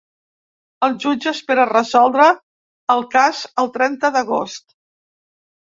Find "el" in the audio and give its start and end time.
0.87-0.95, 2.97-3.07, 3.65-3.73